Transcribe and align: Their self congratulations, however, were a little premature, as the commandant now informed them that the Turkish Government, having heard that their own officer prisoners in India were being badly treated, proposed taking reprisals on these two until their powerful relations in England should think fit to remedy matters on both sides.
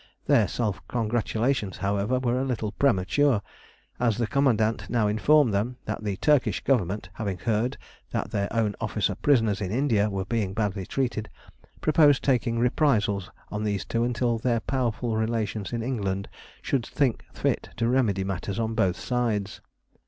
Their 0.25 0.47
self 0.47 0.81
congratulations, 0.87 1.77
however, 1.77 2.17
were 2.17 2.39
a 2.41 2.43
little 2.43 2.71
premature, 2.71 3.43
as 3.99 4.17
the 4.17 4.25
commandant 4.25 4.89
now 4.89 5.05
informed 5.07 5.53
them 5.53 5.77
that 5.85 6.03
the 6.03 6.17
Turkish 6.17 6.63
Government, 6.63 7.09
having 7.13 7.37
heard 7.37 7.77
that 8.09 8.31
their 8.31 8.51
own 8.51 8.73
officer 8.81 9.13
prisoners 9.13 9.61
in 9.61 9.69
India 9.71 10.09
were 10.09 10.25
being 10.25 10.55
badly 10.55 10.87
treated, 10.87 11.29
proposed 11.81 12.23
taking 12.23 12.57
reprisals 12.57 13.29
on 13.51 13.63
these 13.63 13.85
two 13.85 14.03
until 14.03 14.39
their 14.39 14.61
powerful 14.61 15.15
relations 15.17 15.71
in 15.71 15.83
England 15.83 16.27
should 16.63 16.83
think 16.83 17.23
fit 17.31 17.69
to 17.77 17.87
remedy 17.87 18.23
matters 18.23 18.57
on 18.57 18.73
both 18.73 18.97
sides. 18.99 19.61